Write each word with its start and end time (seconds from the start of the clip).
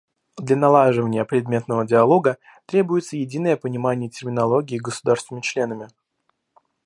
Для 0.39 0.55
налаживания 0.55 1.23
предметного 1.25 1.85
диалога 1.85 2.39
требуется 2.65 3.17
единое 3.17 3.55
понимание 3.55 4.09
терминологии 4.09 4.79
государствами-членами. 4.79 5.89